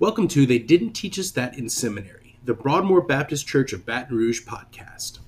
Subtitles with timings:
[0.00, 4.16] Welcome to They Didn't Teach Us That in Seminary, the Broadmoor Baptist Church of Baton
[4.16, 5.18] Rouge podcast.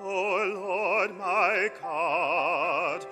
[0.00, 3.04] O Lord my God,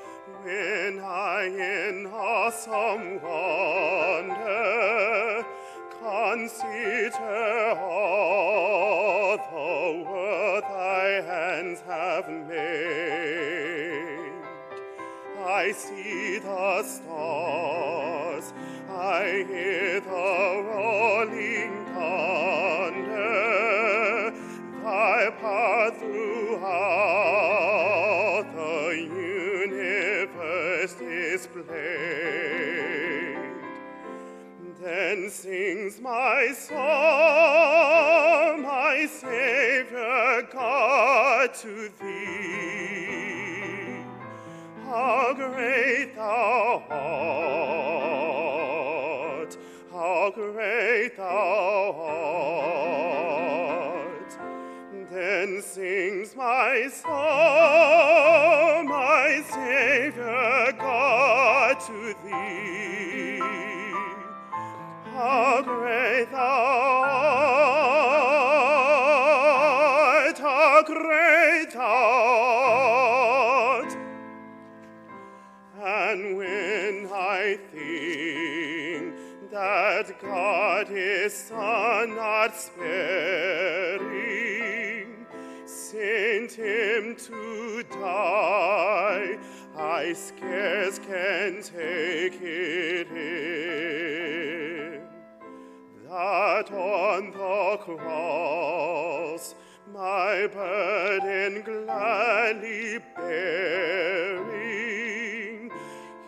[0.44, 4.54] when I in awesome wonder
[5.98, 13.56] consider all the world thy hands have made,
[15.44, 16.05] I see
[16.56, 18.52] the stars,
[18.88, 23.12] I hear the rolling thunder,
[24.82, 26.86] thy power throughout
[28.54, 28.82] the
[29.66, 31.66] universe displayed.
[34.80, 36.78] Then sings my soul,
[38.62, 43.25] my Savior God, to thee.
[44.96, 47.02] How great thou art,
[49.92, 51.35] how great thou
[90.06, 95.00] I scarce can take it in
[96.08, 99.56] that on the cross
[99.92, 104.52] my burden gladly bearing,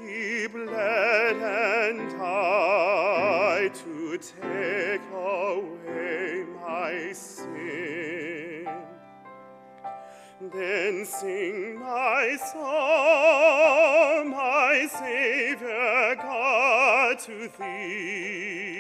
[0.00, 7.47] he bled and died to take away my sin.
[10.40, 18.78] Then sing my song, my Savior God, to thee.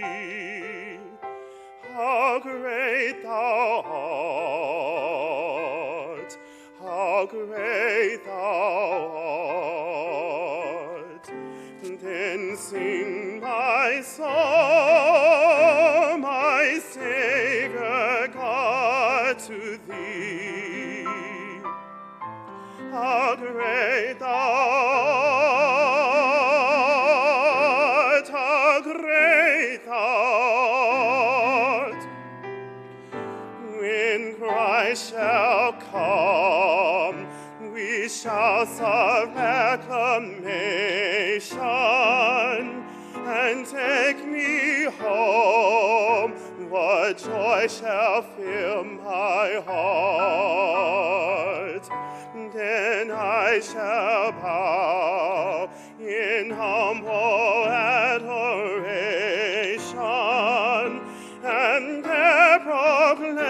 [1.92, 3.82] How great thou
[6.22, 6.38] art,
[6.80, 9.10] how great thou
[11.02, 11.28] art.
[11.82, 14.28] Then sing my song,
[16.20, 17.37] my Savior
[47.18, 50.68] joy shall fill my heart?
[52.46, 55.68] Then I shall bow
[56.00, 58.68] in humble adoration
[61.44, 63.40] and there proclaim,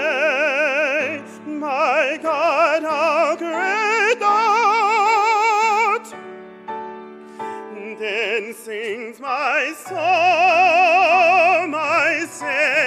[1.61, 4.49] my God, how great thou.
[7.99, 9.97] Then sings my soul,
[11.69, 12.78] my Savior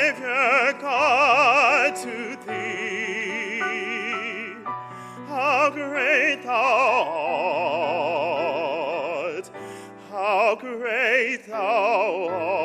[11.82, 12.61] great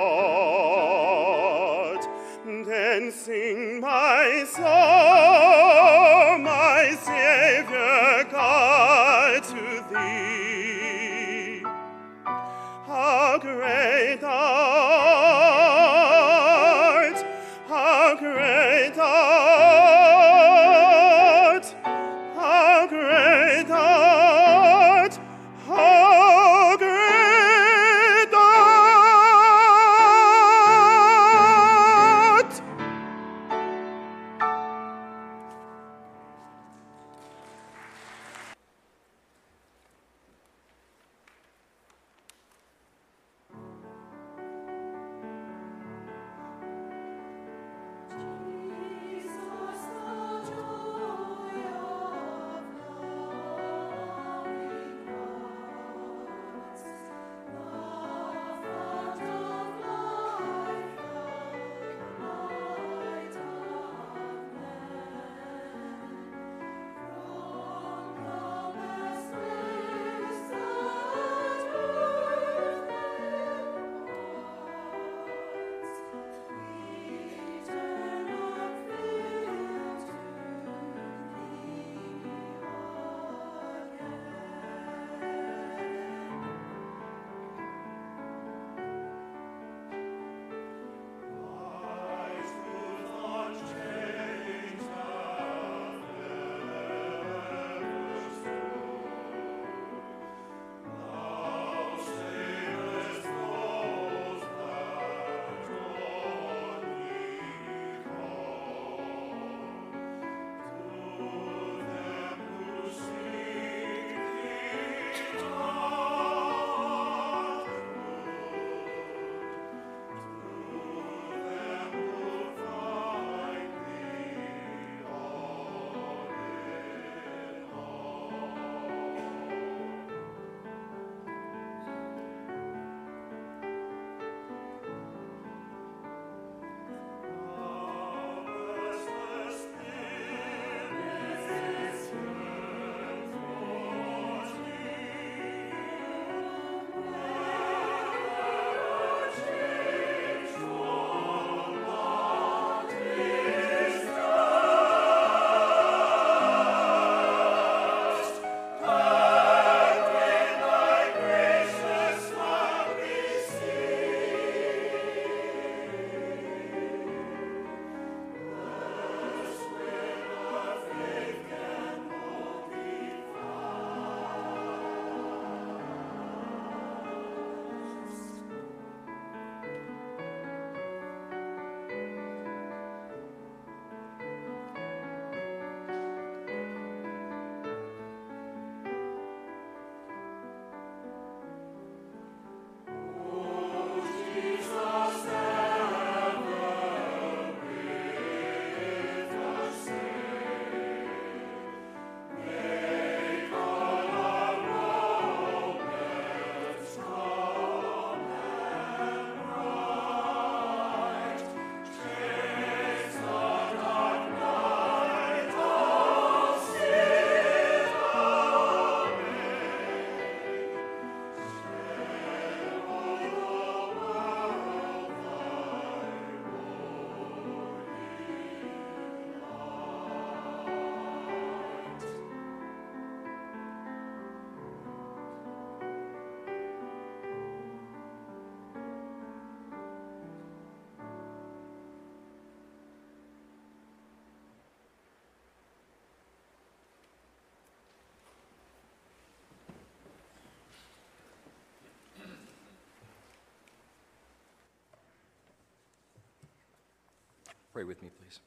[257.76, 258.40] Pray with me, please.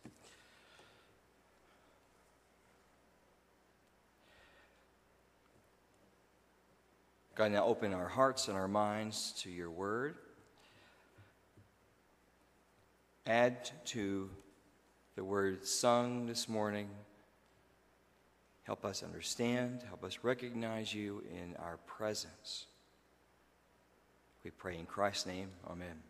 [7.35, 10.15] God, now open our hearts and our minds to your word.
[13.27, 14.31] Add to
[15.15, 16.89] the word sung this morning.
[18.63, 22.65] Help us understand, help us recognize you in our presence.
[24.43, 25.49] We pray in Christ's name.
[25.69, 26.08] Amen.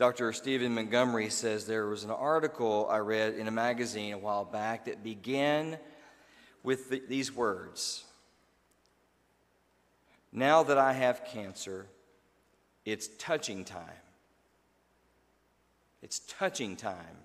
[0.00, 0.32] Dr.
[0.32, 4.86] Stephen Montgomery says there was an article I read in a magazine a while back
[4.86, 5.76] that began
[6.62, 8.02] with the, these words
[10.32, 11.84] Now that I have cancer,
[12.86, 13.84] it's touching time.
[16.00, 17.18] It's touching time.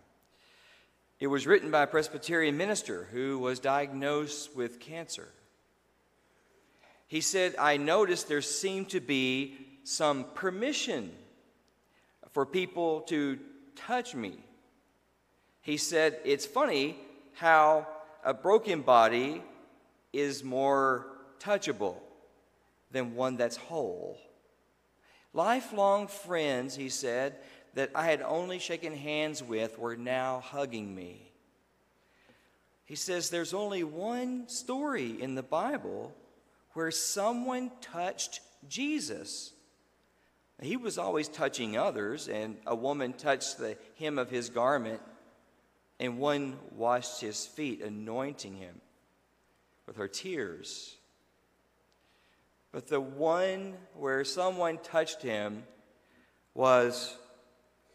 [1.21, 5.29] It was written by a Presbyterian minister who was diagnosed with cancer.
[7.07, 9.55] He said, I noticed there seemed to be
[9.85, 11.13] some permission
[12.35, 13.39] for people to
[13.77, 14.33] touch me.
[15.61, 16.97] He said, It's funny
[17.31, 17.87] how
[18.25, 19.41] a broken body
[20.11, 21.07] is more
[21.39, 21.95] touchable
[22.91, 24.17] than one that's whole.
[25.33, 27.37] Lifelong friends, he said,
[27.73, 31.31] that I had only shaken hands with were now hugging me.
[32.83, 36.13] He says there's only one story in the Bible
[36.73, 39.53] where someone touched Jesus.
[40.61, 45.01] He was always touching others, and a woman touched the hem of his garment,
[45.99, 48.79] and one washed his feet, anointing him
[49.85, 50.95] with her tears.
[52.71, 55.63] But the one where someone touched him
[56.53, 57.15] was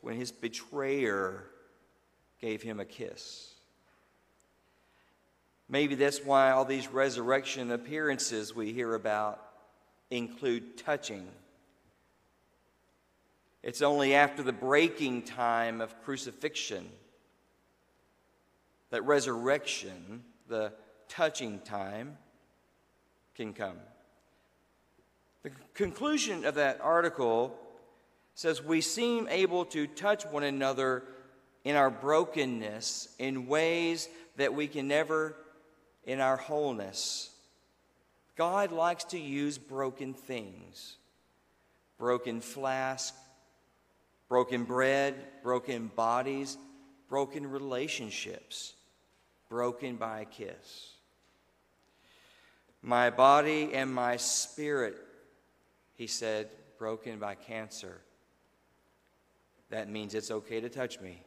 [0.00, 1.44] when his betrayer
[2.40, 3.54] gave him a kiss.
[5.68, 9.40] Maybe that's why all these resurrection appearances we hear about
[10.10, 11.28] include touching.
[13.62, 16.88] It's only after the breaking time of crucifixion
[18.90, 20.72] that resurrection, the
[21.08, 22.16] touching time,
[23.34, 23.76] can come.
[25.42, 27.56] The conclusion of that article
[28.34, 31.04] says we seem able to touch one another
[31.64, 35.36] in our brokenness in ways that we can never
[36.04, 37.30] in our wholeness.
[38.36, 40.96] God likes to use broken things
[41.98, 43.14] broken flask,
[44.30, 46.56] broken bread, broken bodies,
[47.08, 48.74] broken relationships,
[49.50, 50.94] broken by a kiss.
[52.80, 54.96] My body and my spirit,
[55.96, 58.00] he said, broken by cancer.
[59.68, 61.22] That means it's okay to touch me.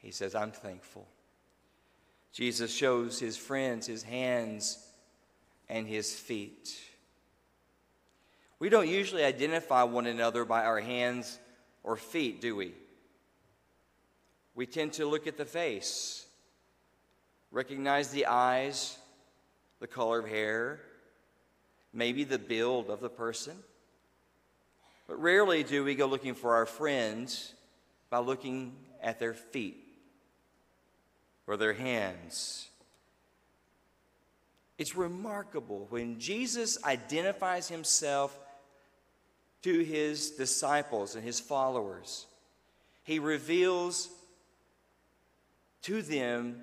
[0.00, 1.08] He says, I'm thankful.
[2.32, 4.86] Jesus shows his friends his hands
[5.68, 6.78] and his feet.
[8.60, 11.38] We don't usually identify one another by our hands
[11.84, 12.74] or feet, do we?
[14.54, 16.26] We tend to look at the face,
[17.52, 18.98] recognize the eyes,
[19.78, 20.80] the color of hair,
[21.92, 23.56] maybe the build of the person.
[25.06, 27.54] But rarely do we go looking for our friends
[28.10, 29.84] by looking at their feet
[31.46, 32.68] or their hands.
[34.76, 38.38] It's remarkable when Jesus identifies himself
[39.62, 42.26] to his disciples and his followers,
[43.02, 44.08] he reveals
[45.82, 46.62] to them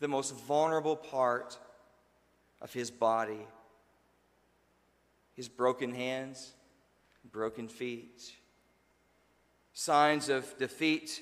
[0.00, 1.58] the most vulnerable part
[2.60, 3.46] of his body
[5.36, 6.54] his broken hands,
[7.30, 8.32] broken feet,
[9.74, 11.20] signs of defeat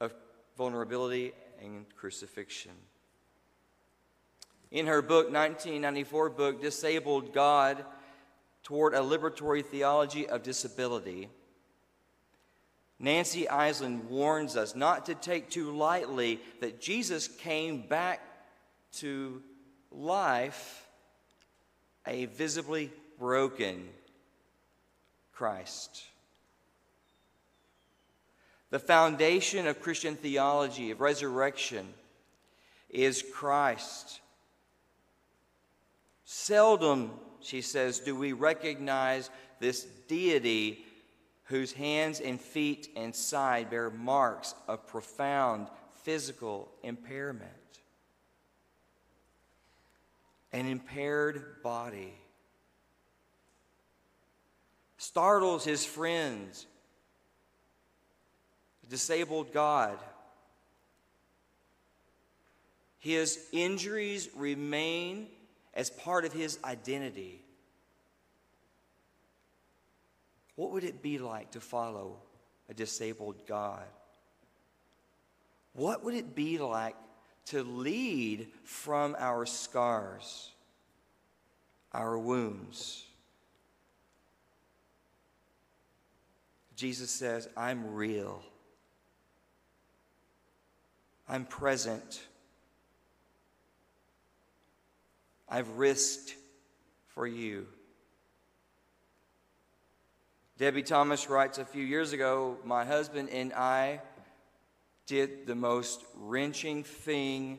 [0.00, 0.12] of
[0.56, 2.72] vulnerability, and crucifixion.
[4.72, 7.84] In her book, 1994 book, Disabled God
[8.62, 11.28] Toward a Liberatory Theology of Disability,
[12.98, 18.20] Nancy Eiesland warns us not to take too lightly that Jesus came back
[18.98, 19.42] to
[19.90, 20.86] life
[22.06, 23.88] a visibly broken
[25.32, 26.04] Christ.
[28.68, 31.88] The foundation of Christian theology, of resurrection,
[32.90, 34.20] is Christ.
[36.32, 37.10] Seldom,
[37.40, 40.84] she says, do we recognize this deity
[41.46, 45.66] whose hands and feet and side bear marks of profound
[46.04, 47.50] physical impairment.
[50.52, 52.14] An impaired body
[54.98, 56.64] startles his friends
[58.88, 59.98] disabled God.
[63.00, 65.26] His injuries remain
[65.80, 67.40] as part of his identity.
[70.54, 72.18] What would it be like to follow
[72.70, 73.84] a disabled God.
[75.72, 76.94] What would it be like
[77.46, 80.52] to lead from our scars,
[81.92, 83.04] our wounds?
[86.76, 88.42] Jesus says, I'm real.
[91.28, 92.22] I'm present.
[95.50, 96.36] I've risked
[97.08, 97.66] for you.
[100.58, 104.00] Debie Thomas writes a few years ago My husband and I
[105.06, 107.58] did the most wrenching thing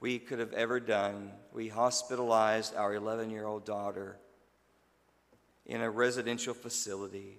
[0.00, 1.30] we could have ever done.
[1.52, 4.18] We hospitalized our 11 year old daughter
[5.64, 7.38] in a residential facility.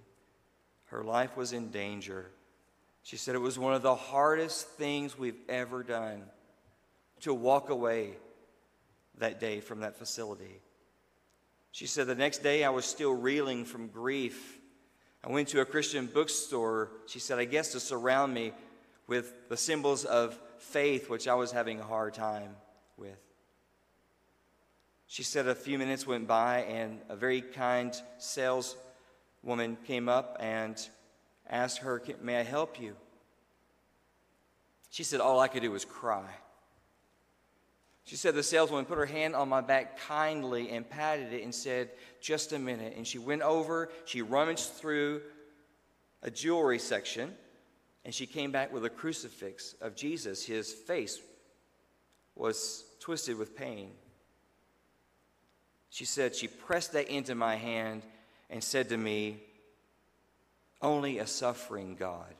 [0.86, 2.32] Her life was in danger.
[3.04, 6.24] She said it was one of the hardest things we've ever done
[7.22, 8.14] to walk away
[9.20, 10.62] that day from that facility.
[11.72, 14.60] She said the next day I was still reeling from grief.
[15.24, 18.54] I went to a Christian bookstore, she said, I guess to surround me
[19.08, 22.56] with the symbols of faith, which I was having a hard time
[22.98, 23.18] with.
[25.08, 30.80] She said a few minutes went by, and a very kind saleswoman came up and
[31.50, 32.96] asked her, May I help you?
[34.92, 36.30] She said, All I could do was cry.
[38.10, 41.54] She said the saleswoman put her hand on my back kindly and patted it and
[41.54, 42.96] said, Just a minute.
[42.98, 45.22] And she went over, she rummaged through
[46.24, 47.32] a jewelry section,
[48.04, 50.44] and she came back with a crucifix of Jesus.
[50.44, 51.22] His face
[52.34, 53.92] was twisted with pain.
[55.92, 58.02] She said, She pressed that into my hand
[58.50, 59.38] and said to me,
[60.82, 62.34] Only a suffering God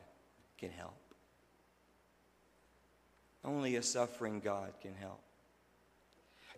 [0.58, 0.98] can help.
[3.44, 5.20] Only a suffering God can help.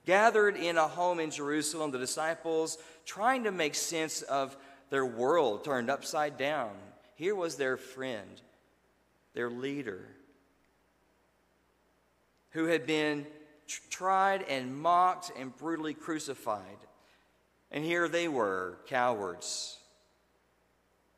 [0.04, 4.56] Gathered in a home in Jerusalem, the disciples trying to make sense of
[4.90, 6.72] their world turned upside down.
[7.14, 8.40] Here was their friend,
[9.34, 10.00] their leader,
[12.50, 13.26] who had been
[13.90, 16.78] tried and mocked and brutally crucified.
[17.70, 19.78] And here they were, cowards,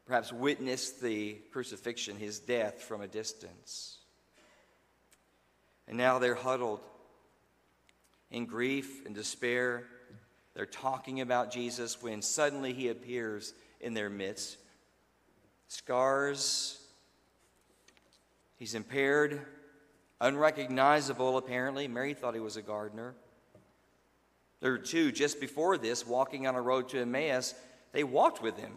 [0.06, 3.98] perhaps witnessed the crucifixion, his death from a distance.
[5.88, 6.80] And now they're huddled
[8.30, 9.84] in grief and despair.
[10.54, 14.56] They're talking about Jesus when suddenly he appears in their midst.
[15.68, 16.78] Scars,
[18.56, 19.40] he's impaired,
[20.20, 21.88] unrecognizable apparently.
[21.88, 23.14] Mary thought he was a gardener.
[24.60, 27.54] There were two just before this walking on a road to Emmaus.
[27.92, 28.72] They walked with him.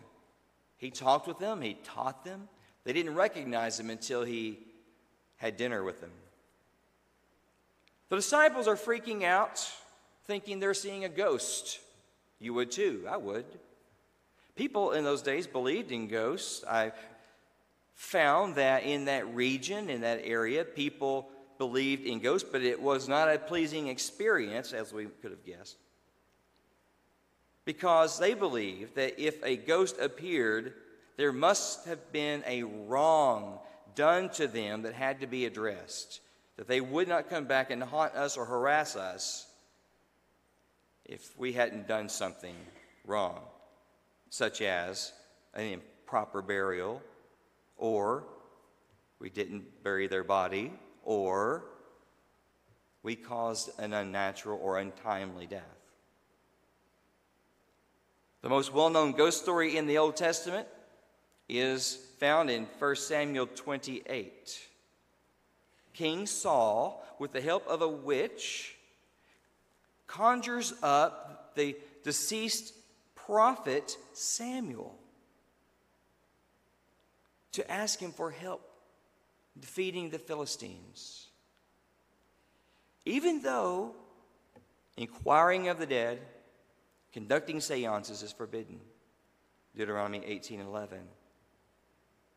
[0.78, 2.50] He talked with them, he taught them.
[2.84, 4.60] They didn't recognize him until he
[5.38, 6.12] had dinner with them.
[8.10, 9.70] The disciples are freaking out,
[10.26, 11.80] thinking they're seeing a ghost.
[12.40, 13.06] You would too.
[13.10, 13.46] I would.
[14.56, 16.64] People in those days believed in ghosts.
[16.66, 16.94] I
[17.96, 23.10] found that in that region, in that area, people believed in ghosts, but it was
[23.10, 25.78] not a pleasing experience, as we could have guessed.
[27.66, 30.74] Because they believed that if a ghost appeared,
[31.18, 33.60] there must have been a wrong
[33.96, 36.22] done to them that had to be addressed
[36.58, 39.48] that they would not come back and haunt us or harass us
[41.06, 42.56] if we hadn't done something
[43.06, 43.40] wrong,
[44.30, 45.14] such as
[45.54, 47.02] an improper burial,
[47.78, 48.26] or
[49.20, 50.74] we didn't bury their body,
[51.04, 51.64] or
[53.04, 55.64] we caused an unnatural or untimely death.
[58.42, 60.68] The most well known ghost story in the Old Testament
[61.48, 64.60] is found in 1 Samuel 28.
[65.98, 68.76] King Saul, with the help of a witch,
[70.06, 72.74] conjures up the deceased
[73.16, 74.96] prophet Samuel
[77.52, 78.62] to ask him for help
[79.60, 81.30] defeating the Philistines.
[83.04, 83.96] Even though
[84.98, 86.20] inquiring of the dead,
[87.12, 88.80] conducting seances is forbidden.
[89.76, 91.08] Deuteronomy 18:11.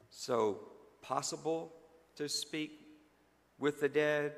[0.09, 0.61] So
[1.03, 1.75] possible
[2.17, 2.80] to speak
[3.61, 4.33] with the dead,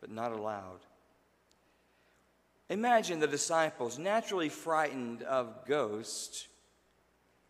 [0.00, 0.80] but not allowed.
[2.68, 6.46] Imagine the disciples naturally frightened of ghosts.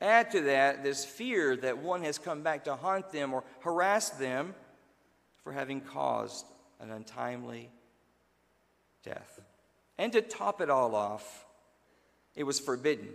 [0.00, 4.10] Add to that this fear that one has come back to haunt them or harass
[4.10, 4.54] them
[5.42, 6.46] for having caused
[6.80, 7.68] an untimely
[9.02, 9.40] death.
[9.98, 11.44] And to top it all off,
[12.36, 13.08] it was forbidden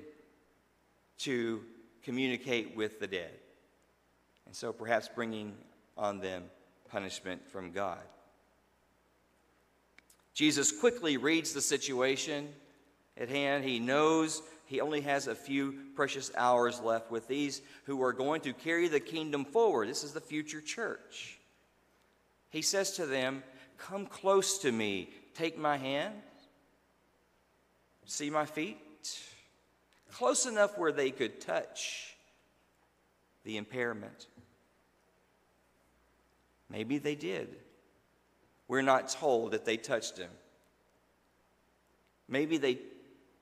[1.19, 1.63] to
[2.03, 3.31] communicate with the dead.
[4.45, 5.55] And so perhaps bringing
[5.97, 6.43] on them
[6.93, 7.97] punishment from God.
[10.35, 12.47] Jesus quickly reads the situation
[13.17, 13.63] at hand.
[13.63, 18.41] He knows he only has a few precious hours left with these who are going
[18.41, 19.89] to carry the kingdom forward.
[19.89, 21.39] This is the future church.
[22.51, 23.43] He says to them,
[23.79, 26.13] Come close to me, take my hand,
[28.05, 28.77] see my feet,
[30.11, 32.15] close enough where they could touch
[33.43, 34.27] the impairment.
[36.69, 37.55] Maybe they did.
[38.67, 40.29] We're not told that they touched him.
[42.27, 42.79] Maybe they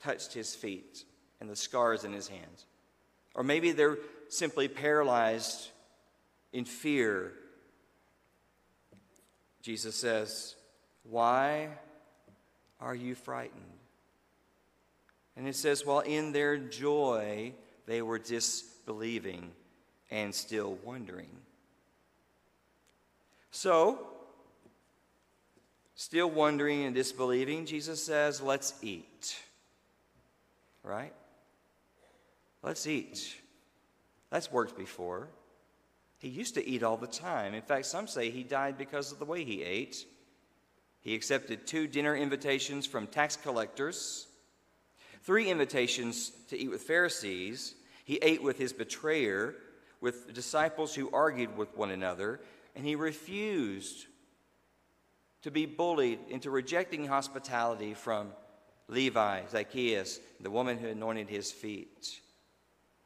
[0.01, 1.05] touched his feet
[1.39, 2.65] and the scars in his hands.
[3.35, 5.69] Or maybe they're simply paralyzed
[6.51, 7.31] in fear.
[9.61, 10.55] Jesus says,
[11.03, 11.69] Why
[12.79, 13.61] are you frightened?
[15.37, 17.53] And it says, While in their joy,
[17.85, 19.51] they were disbelieving
[20.09, 21.29] and still wondering.
[23.51, 23.99] So,
[25.95, 29.37] still wondering and disbelieving, Jesus says, Let's eat.
[30.83, 31.13] Right?
[32.63, 33.35] Let's eat.
[34.29, 35.27] That's worked before.
[36.17, 37.53] He used to eat all the time.
[37.53, 40.05] In fact, some say he died because of the way he ate.
[41.01, 44.27] He accepted two dinner invitations from tax collectors,
[45.23, 47.73] three invitations to eat with Pharisees.
[48.05, 49.55] He ate with his betrayer,
[49.99, 52.39] with disciples who argued with one another,
[52.75, 54.05] and he refused
[55.43, 58.31] to be bullied into rejecting hospitality from
[58.87, 62.21] Levi, Zacchaeus, the woman who anointed his feet.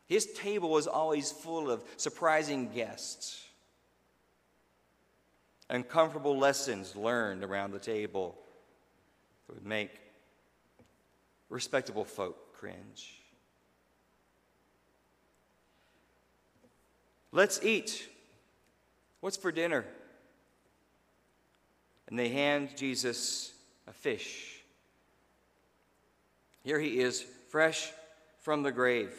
[0.08, 3.42] His table was always full of surprising guests.
[5.70, 8.36] Uncomfortable lessons learned around the table
[9.48, 9.92] that would make
[11.50, 13.22] respectable folk cringe.
[17.32, 18.08] Let's eat.
[19.26, 19.84] What's for dinner?
[22.08, 23.52] And they hand Jesus
[23.88, 24.62] a fish.
[26.62, 27.92] Here he is, fresh
[28.42, 29.16] from the grave.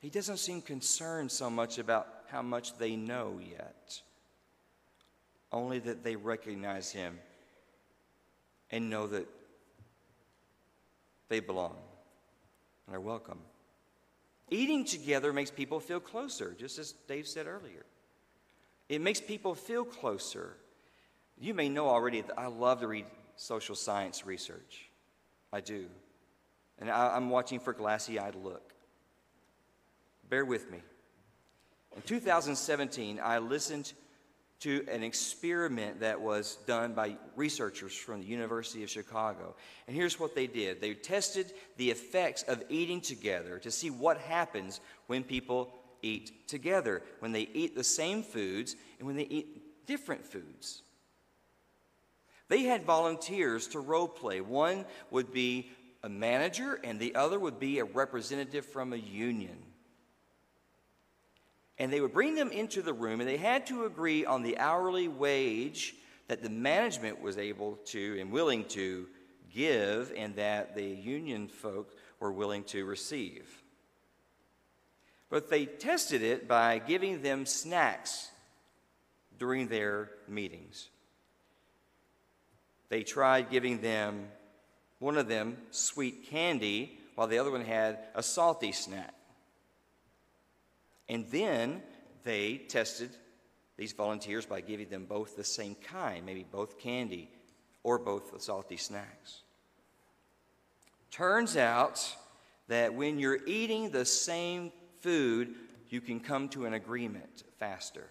[0.00, 4.00] He doesn't seem concerned so much about how much they know yet,
[5.52, 7.18] only that they recognize him
[8.70, 9.28] and know that
[11.28, 11.76] they belong
[12.86, 13.40] and are welcome.
[14.50, 17.84] Eating together makes people feel closer, just as Dave said earlier.
[18.88, 20.56] It makes people feel closer.
[21.38, 24.88] You may know already that I love to read social science research.
[25.52, 25.86] I do.
[26.78, 28.72] And I, am watching for glassy eyed look.
[30.28, 30.78] Bear with me.
[31.96, 33.92] In 2017, I listened
[34.60, 39.54] to an experiment that was done by researchers from the University of Chicago.
[39.86, 44.18] And here's what they did they tested the effects of eating together to see what
[44.18, 49.86] happens when people eat together, when they eat the same foods and when they eat
[49.86, 50.82] different foods.
[52.48, 54.40] They had volunteers to role play.
[54.40, 55.70] One would be
[56.02, 59.58] a manager, and the other would be a representative from a union.
[61.78, 64.58] And they would bring them into the room, and they had to agree on the
[64.58, 65.94] hourly wage
[66.28, 69.06] that the management was able to and willing to
[69.52, 73.62] give, and that the union folk were willing to receive.
[75.28, 78.30] But they tested it by giving them snacks
[79.38, 80.88] during their meetings.
[82.88, 84.28] They tried giving them,
[84.98, 89.15] one of them, sweet candy, while the other one had a salty snack.
[91.08, 91.82] And then
[92.24, 93.10] they tested
[93.76, 97.30] these volunteers by giving them both the same kind, maybe both candy
[97.82, 99.42] or both salty snacks.
[101.10, 102.04] Turns out
[102.68, 105.54] that when you're eating the same food,
[105.88, 108.08] you can come to an agreement faster.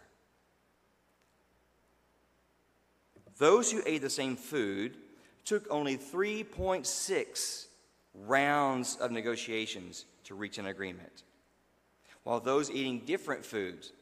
[3.37, 4.95] Those who ate the same food
[5.43, 7.65] took only 3.6
[8.13, 11.24] rounds of negotiations to reach an agreement
[12.25, 13.93] while those eating different foods,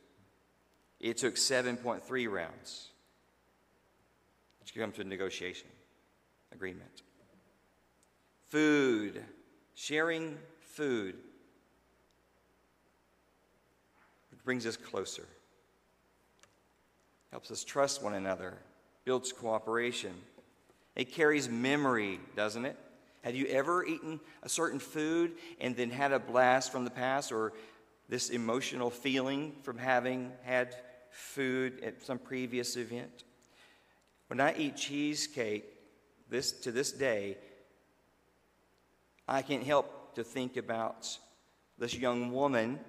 [1.00, 2.88] it took 7.3 rounds
[4.66, 5.68] to come to a negotiation
[6.54, 7.04] agreement.
[8.48, 9.22] Food,
[9.76, 11.16] sharing food,
[14.46, 15.26] brings us closer,
[17.32, 18.58] helps us trust one another,
[19.06, 20.14] builds cooperation.
[20.96, 22.78] It carries memory, doesn't it?
[23.24, 25.32] Have you ever eaten a certain food
[25.62, 27.54] and then had a blast from the past or
[28.10, 30.76] this emotional feeling from having had
[31.10, 33.24] food at some previous event.
[34.28, 35.66] When I eat cheesecake,
[36.30, 37.38] this to this day,
[39.28, 41.18] I can't help to think about
[41.78, 42.80] this young woman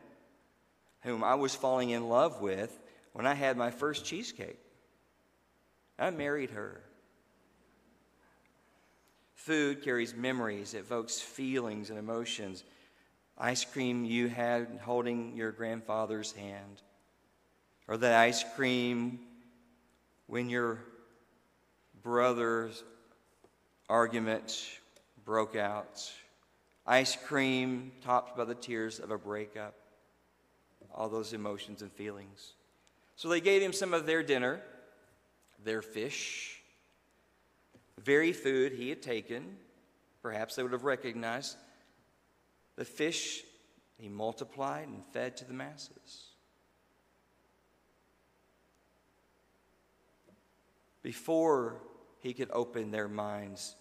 [1.03, 2.79] whom I was falling in love with
[3.12, 4.59] when I had my first cheesecake.
[5.98, 6.81] I married her.
[9.35, 12.64] Food carries memories, evokes feelings and emotions.
[13.37, 16.83] Ice cream you had holding your grandfather's hand,
[17.88, 19.18] or that ice cream
[20.27, 20.79] when your
[22.03, 22.85] brother's
[23.88, 24.64] argument
[25.25, 26.12] broke out,
[26.87, 29.75] ice cream topped by the tears of a breakup,
[30.94, 32.53] all those emotions and feelings.
[33.16, 34.61] So they gave him some of their dinner,
[35.64, 36.62] their fish,
[38.03, 39.57] very food he had taken.
[40.23, 41.57] Perhaps they would have recognized
[42.77, 43.43] the fish
[43.99, 46.31] he multiplied and fed to the masses.
[51.03, 51.77] Before
[52.21, 53.77] he could open their minds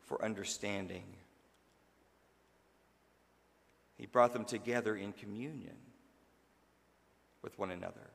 [0.00, 1.04] for understanding,
[3.96, 5.76] he brought them together in communion
[7.42, 8.10] with one another.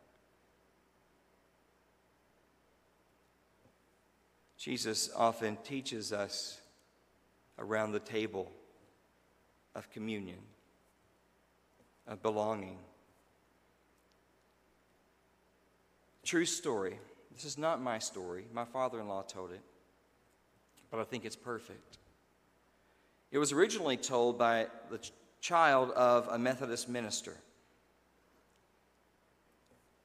[4.58, 6.60] Jesus often teaches us
[7.58, 8.52] around the table
[9.76, 10.40] of communion,
[12.08, 12.78] of belonging.
[16.24, 16.98] True story.
[17.34, 18.46] This is not my story.
[18.54, 19.62] My father in law told it,
[20.90, 21.98] but I think it's perfect.
[23.32, 25.00] It was originally told by the
[25.40, 27.36] child of a Methodist minister.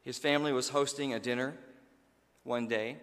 [0.03, 1.55] His family was hosting a dinner
[2.45, 2.97] one day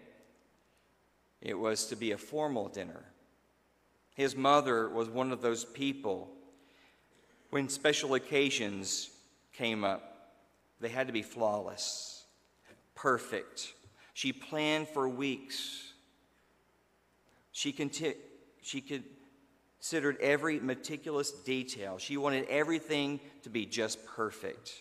[1.44, 3.04] it was to be a formal dinner.
[4.14, 6.30] His mother was one of those people,
[7.54, 9.10] when special occasions
[9.52, 10.32] came up,
[10.80, 12.24] they had to be flawless,
[12.96, 13.74] perfect.
[14.12, 15.92] She planned for weeks.
[17.52, 18.16] She, conti-
[18.60, 21.96] she considered every meticulous detail.
[21.96, 24.72] She wanted everything to be just perfect.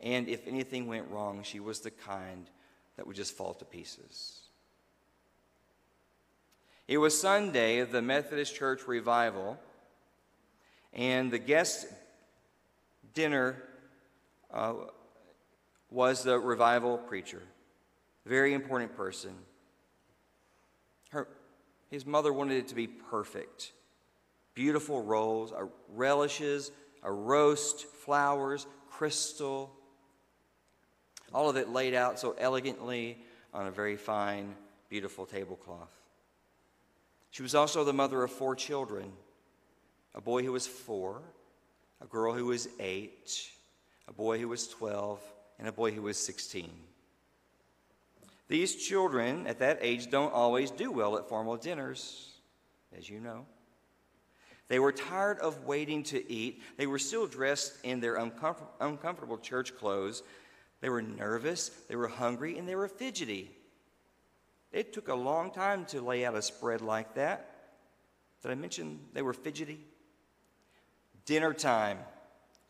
[0.00, 2.48] And if anything went wrong, she was the kind
[2.96, 4.40] that would just fall to pieces.
[6.88, 9.58] It was Sunday of the Methodist Church revival,
[10.94, 11.86] and the guest
[13.12, 13.62] dinner
[14.52, 14.74] uh,
[15.90, 17.42] was the revival preacher.
[18.24, 19.32] Very important person.
[21.10, 21.28] Her,
[21.90, 23.72] his mother wanted it to be perfect.
[24.54, 26.70] Beautiful rolls, uh, relishes,
[27.02, 29.72] a roast, flowers, crystal,
[31.32, 33.18] all of it laid out so elegantly
[33.52, 34.54] on a very fine,
[34.88, 35.90] beautiful tablecloth.
[37.32, 39.12] She was also the mother of four children
[40.14, 41.22] a boy who was four,
[42.00, 43.50] a girl who was eight,
[44.08, 45.20] a boy who was 12,
[45.58, 46.70] and a boy who was 16.
[48.48, 52.30] These children at that age don't always do well at formal dinners,
[52.96, 53.46] as you know.
[54.68, 56.62] They were tired of waiting to eat.
[56.76, 60.22] They were still dressed in their uncomfort- uncomfortable church clothes.
[60.80, 63.50] They were nervous, they were hungry, and they were fidgety.
[64.72, 67.50] It took a long time to lay out a spread like that.
[68.42, 69.80] Did I mention they were fidgety?
[71.26, 71.98] Dinner time.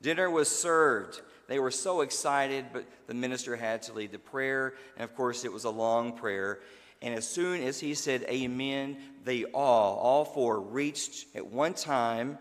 [0.00, 1.20] Dinner was served.
[1.48, 4.74] They were so excited, but the minister had to lead the prayer.
[4.96, 6.60] And of course, it was a long prayer.
[7.02, 12.38] And as soon as he said amen, they all, all four, reached at one time.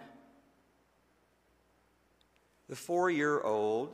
[2.69, 3.93] The four year old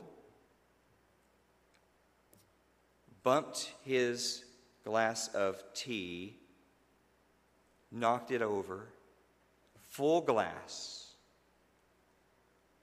[3.22, 4.44] bumped his
[4.84, 6.36] glass of tea,
[7.90, 8.86] knocked it over,
[9.90, 10.99] full glass,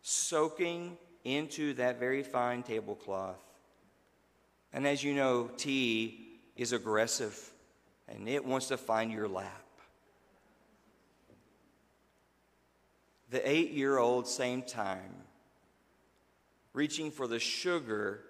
[0.10, 3.44] soaking into that very fine tablecloth.
[4.72, 7.38] And as you know, tea is aggressive
[8.08, 9.66] and it wants to find your lap.
[13.32, 15.14] The eight year old, same time,
[16.72, 18.22] reaching for the sugar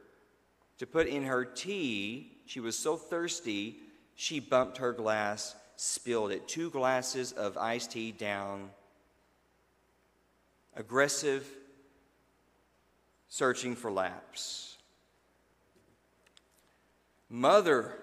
[0.79, 3.77] to put in her tea she was so thirsty,
[4.15, 6.47] she bumped her glass, spilled it.
[6.47, 8.71] Two glasses of iced tea down.
[10.75, 11.47] Aggressive,
[13.29, 14.77] searching for laps.
[17.29, 17.93] Mother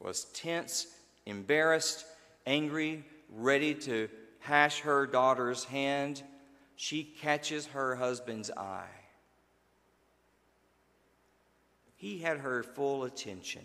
[0.00, 0.86] was tense,
[1.26, 2.04] embarrassed,
[2.46, 4.08] angry, ready to
[4.40, 6.22] hash her daughter's hand.
[6.76, 8.88] She catches her husband's eye.
[11.96, 13.64] He had her full attention.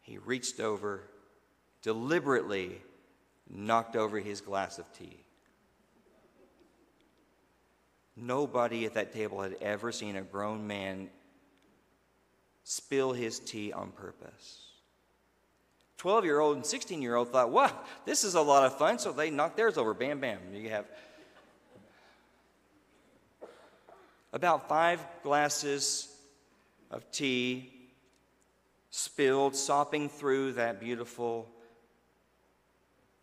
[0.00, 1.04] He reached over,
[1.82, 2.82] deliberately
[3.48, 5.20] knocked over his glass of tea.
[8.16, 11.08] Nobody at that table had ever seen a grown man
[12.64, 14.72] spill his tea on purpose.
[15.98, 17.72] 12 year old and 16 year old thought, wow,
[18.04, 18.98] this is a lot of fun.
[18.98, 19.94] So they knocked theirs over.
[19.94, 20.38] Bam, bam.
[20.52, 20.86] You have
[24.32, 26.08] about five glasses
[26.90, 27.72] of tea
[28.90, 31.48] spilled, sopping through that beautiful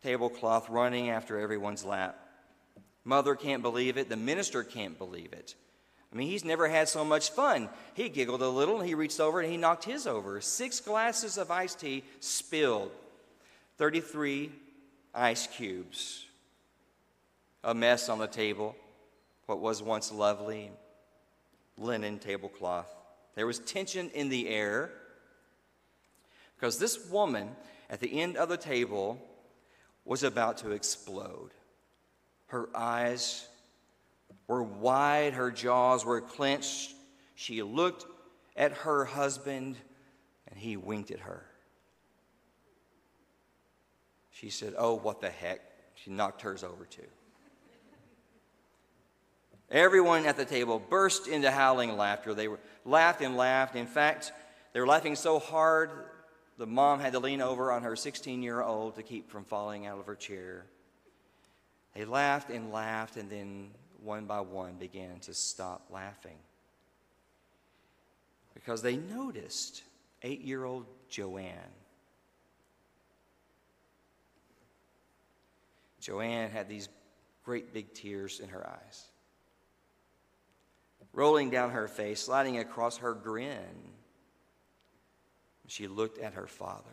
[0.02, 2.29] tablecloth running after everyone's lap.
[3.04, 4.10] Mother can't believe it.
[4.10, 5.56] The minister can't believe it.
[6.12, 7.70] I mean, he's never had so much fun.
[7.94, 10.42] He giggled a little and he reached over and he knocked his over.
[10.42, 12.92] Six glasses of iced tea spilled,
[13.78, 14.52] 33
[15.14, 16.26] ice cubes,
[17.64, 18.76] a mess on the table,
[19.46, 20.72] what was once lovely
[21.78, 22.88] linen tablecloth.
[23.36, 24.90] There was tension in the air
[26.56, 27.56] because this woman
[27.90, 29.20] at the end of the table
[30.06, 31.52] was about to explode.
[32.50, 33.48] Her eyes
[34.48, 36.94] were wide, her jaws were clenched.
[37.36, 38.06] She looked
[38.56, 39.78] at her husband,
[40.48, 41.46] and he winked at her.
[44.32, 45.62] She said, Oh, what the heck?
[45.96, 47.02] She knocked hers over too.
[49.70, 52.34] Everyone at the table burst into howling laughter.
[52.34, 53.76] They were, laughed and laughed.
[53.76, 54.32] In fact,
[54.74, 55.92] they were laughing so hard,
[56.58, 59.86] the mom had to lean over on her 16 year old to keep from falling
[59.86, 60.66] out of her chair.
[61.93, 63.71] They laughed and laughed, and then
[64.02, 66.38] one by one began to stop laughing
[68.54, 69.84] because they noticed
[70.21, 71.56] eight year old Joanne.
[75.99, 76.89] Joanne had these
[77.43, 79.06] great big tears in her eyes,
[81.13, 83.93] rolling down her face, sliding across her grin.
[85.67, 86.84] She looked at her father.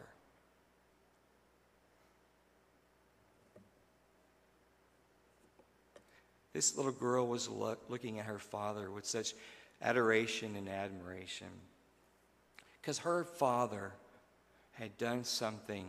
[6.56, 9.34] This little girl was look, looking at her father with such
[9.82, 11.48] adoration and admiration
[12.80, 13.92] because her father
[14.72, 15.84] had done something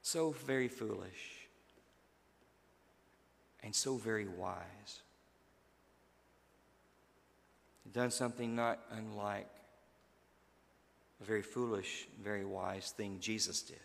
[0.00, 1.48] so very foolish
[3.64, 5.00] and so very wise.
[7.82, 9.50] He'd done something not unlike
[11.20, 13.80] a very foolish, very wise thing Jesus did.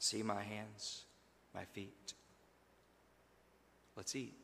[0.00, 1.04] See my hands?
[1.54, 2.14] My feet.
[3.96, 4.34] Let's eat.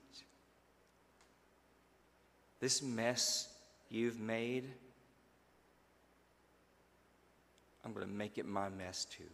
[2.61, 3.49] This mess
[3.91, 4.65] you've made,
[7.85, 9.25] I'm going to make it my mess too.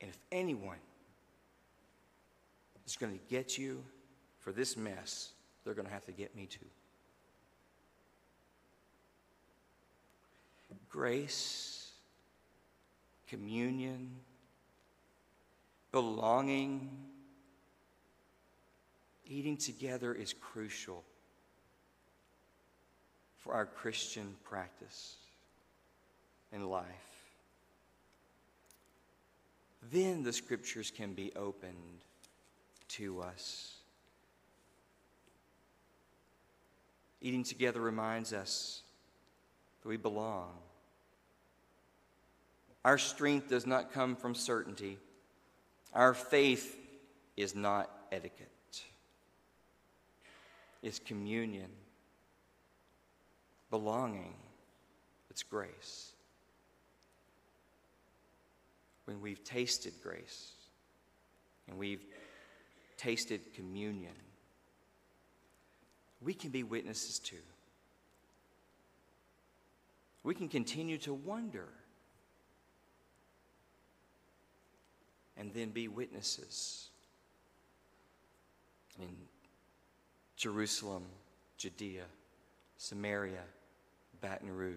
[0.00, 0.78] And if anyone
[2.86, 3.82] is going to get you
[4.40, 5.32] for this mess,
[5.64, 6.66] they're going to have to get me too.
[10.88, 11.90] Grace,
[13.28, 14.10] communion,
[15.96, 16.90] belonging,
[19.26, 21.02] eating together is crucial
[23.38, 25.16] for our Christian practice
[26.52, 26.84] in life.
[29.90, 32.02] Then the scriptures can be opened
[32.88, 33.76] to us.
[37.22, 38.82] Eating together reminds us
[39.80, 40.50] that we belong.
[42.84, 44.98] Our strength does not come from certainty.
[45.96, 46.76] Our faith
[47.38, 48.82] is not etiquette,
[50.82, 51.70] it's communion,
[53.70, 54.34] belonging,
[55.30, 56.12] it's grace.
[59.06, 60.52] When we've tasted grace
[61.66, 62.04] and we've
[62.98, 64.12] tasted communion,
[66.20, 67.36] we can be witnesses too.
[70.22, 71.68] We can continue to wonder
[75.36, 76.88] and then be witnesses
[78.98, 79.08] in
[80.36, 81.04] Jerusalem,
[81.56, 82.04] Judea,
[82.76, 83.42] Samaria,
[84.20, 84.74] Baton Rouge,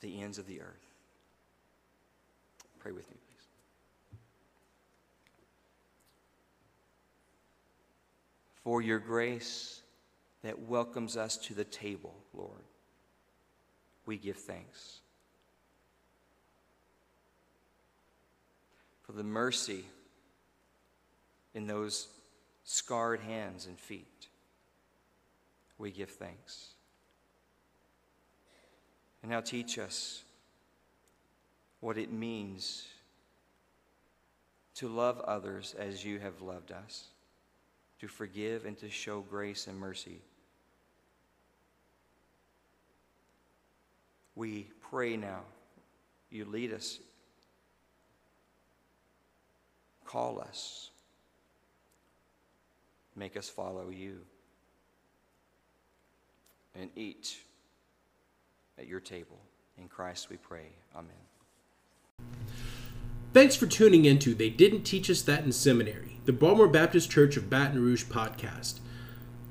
[0.00, 0.92] the ends of the earth.
[2.78, 4.18] Pray with me, please.
[8.62, 9.82] For your grace
[10.42, 12.62] that welcomes us to the table, Lord,
[14.06, 15.00] we give thanks.
[19.06, 19.84] For the mercy
[21.54, 22.08] in those
[22.64, 24.26] scarred hands and feet.
[25.78, 26.70] We give thanks.
[29.22, 30.22] And now teach us
[31.80, 32.86] what it means
[34.74, 37.04] to love others as you have loved us,
[38.00, 40.20] to forgive and to show grace and mercy.
[44.34, 45.40] We pray now.
[46.30, 46.98] You lead us
[50.06, 50.90] Call us.
[53.16, 54.20] Make us follow you.
[56.74, 57.38] And eat
[58.78, 59.38] at your table.
[59.78, 60.68] In Christ we pray.
[60.94, 61.10] Amen.
[63.32, 67.10] Thanks for tuning in to They Didn't Teach Us That in Seminary, the Broadmoor Baptist
[67.10, 68.78] Church of Baton Rouge podcast.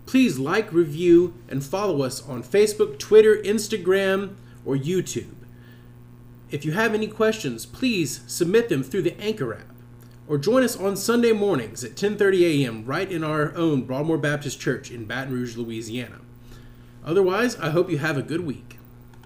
[0.05, 5.35] Please like, review, and follow us on Facebook, Twitter, Instagram, or YouTube.
[6.49, 9.74] If you have any questions, please submit them through the Anchor app
[10.27, 12.85] or join us on Sunday mornings at 10:30 a.m.
[12.85, 16.19] right in our own Broadmoor Baptist Church in Baton Rouge, Louisiana.
[17.03, 18.74] Otherwise, I hope you have a good week.